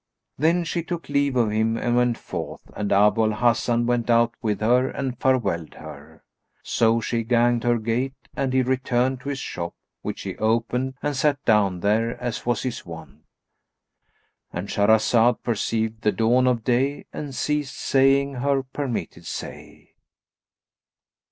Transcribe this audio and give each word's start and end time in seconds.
Then 0.35 0.63
she 0.63 0.81
took 0.81 1.09
leave 1.09 1.35
of 1.35 1.51
him 1.51 1.77
and 1.77 1.95
went 1.95 2.17
forth 2.17 2.71
and 2.75 2.91
Abu 2.91 3.21
al 3.21 3.33
Hasan 3.39 3.85
went 3.85 4.09
out 4.09 4.33
with 4.41 4.59
her 4.59 4.87
and 4.89 5.19
farewelled 5.19 5.75
her. 5.75 6.23
So 6.63 6.99
she 7.01 7.21
ganged 7.23 7.63
her 7.65 7.77
gait 7.77 8.15
and 8.35 8.51
he 8.51 8.63
returned 8.63 9.21
to 9.21 9.29
his 9.29 9.37
shop, 9.37 9.75
which 10.01 10.23
he 10.23 10.35
opened 10.39 10.95
and 11.03 11.15
sat 11.15 11.45
down 11.45 11.81
there, 11.81 12.19
as 12.19 12.47
was 12.47 12.63
his 12.63 12.83
wont;—And 12.83 14.69
Shahrazad 14.69 15.43
perceived 15.43 16.01
the 16.01 16.11
dawn 16.11 16.47
of 16.47 16.63
day 16.63 17.05
and 17.13 17.35
ceased 17.35 17.77
saying 17.77 18.33
her 18.33 18.63
permitted 18.63 19.27
say. 19.27 19.93